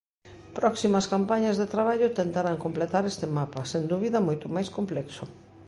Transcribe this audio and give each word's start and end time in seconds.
Próximas 0.59 1.05
campañas 1.13 1.55
de 1.57 1.67
traballo 1.73 2.13
tentarán 2.19 2.61
completar 2.65 3.03
este 3.11 3.25
mapa, 3.37 3.61
sen 3.71 3.83
dúbida 3.91 4.25
moito 4.27 4.45
máis 4.55 4.69
complexo. 4.77 5.23